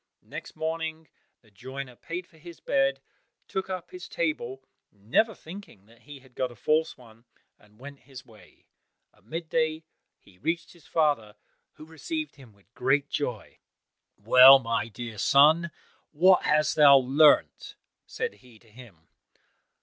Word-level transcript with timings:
Next 0.23 0.55
morning, 0.55 1.09
the 1.43 1.51
joiner 1.51 1.95
paid 1.95 2.25
for 2.25 2.39
his 2.39 2.59
bed, 2.59 3.01
took 3.47 3.69
up 3.69 3.91
his 3.91 4.09
table, 4.09 4.63
never 4.91 5.35
thinking 5.35 5.85
that 5.85 6.01
he 6.01 6.21
had 6.21 6.33
got 6.33 6.51
a 6.51 6.55
false 6.55 6.97
one, 6.97 7.25
and 7.59 7.77
went 7.79 7.99
his 8.09 8.25
way. 8.25 8.65
At 9.13 9.25
mid 9.25 9.47
day 9.47 9.83
he 10.17 10.39
reached 10.39 10.73
his 10.73 10.87
father, 10.87 11.35
who 11.73 11.85
received 11.85 12.35
him 12.37 12.51
with 12.51 12.73
great 12.73 13.11
joy. 13.11 13.59
"Well, 14.17 14.57
my 14.57 14.87
dear 14.87 15.19
son, 15.19 15.69
what 16.09 16.45
hast 16.45 16.77
thou 16.77 16.97
learnt?" 16.97 17.75
said 18.07 18.33
he 18.41 18.57
to 18.57 18.71
him. 18.71 19.07